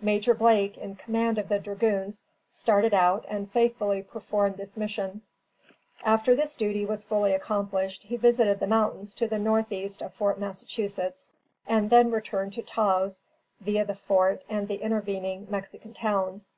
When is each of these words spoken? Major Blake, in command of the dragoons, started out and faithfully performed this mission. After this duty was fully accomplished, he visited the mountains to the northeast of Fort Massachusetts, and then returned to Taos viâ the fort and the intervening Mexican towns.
Major 0.00 0.34
Blake, 0.34 0.76
in 0.76 0.96
command 0.96 1.38
of 1.38 1.48
the 1.48 1.60
dragoons, 1.60 2.24
started 2.50 2.92
out 2.92 3.24
and 3.28 3.48
faithfully 3.48 4.02
performed 4.02 4.56
this 4.56 4.76
mission. 4.76 5.22
After 6.02 6.34
this 6.34 6.56
duty 6.56 6.84
was 6.84 7.04
fully 7.04 7.32
accomplished, 7.32 8.02
he 8.02 8.16
visited 8.16 8.58
the 8.58 8.66
mountains 8.66 9.14
to 9.14 9.28
the 9.28 9.38
northeast 9.38 10.02
of 10.02 10.12
Fort 10.12 10.36
Massachusetts, 10.40 11.30
and 11.64 11.90
then 11.90 12.10
returned 12.10 12.54
to 12.54 12.62
Taos 12.62 13.22
viâ 13.64 13.86
the 13.86 13.94
fort 13.94 14.42
and 14.48 14.66
the 14.66 14.82
intervening 14.82 15.46
Mexican 15.48 15.92
towns. 15.94 16.56